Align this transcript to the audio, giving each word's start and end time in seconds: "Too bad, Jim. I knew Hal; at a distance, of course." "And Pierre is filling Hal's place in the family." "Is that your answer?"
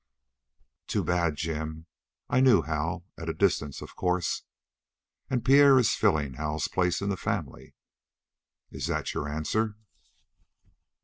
"Too 0.87 1.03
bad, 1.03 1.35
Jim. 1.35 1.85
I 2.27 2.39
knew 2.39 2.63
Hal; 2.63 3.05
at 3.19 3.29
a 3.29 3.35
distance, 3.35 3.83
of 3.83 3.95
course." 3.95 4.45
"And 5.29 5.45
Pierre 5.45 5.77
is 5.77 5.93
filling 5.93 6.33
Hal's 6.33 6.67
place 6.67 7.01
in 7.03 7.09
the 7.09 7.17
family." 7.17 7.75
"Is 8.71 8.87
that 8.87 9.13
your 9.13 9.29
answer?" 9.29 9.77